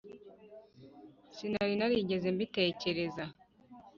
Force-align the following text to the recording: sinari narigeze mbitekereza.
sinari 1.35 1.73
narigeze 1.79 2.27
mbitekereza. 2.35 3.25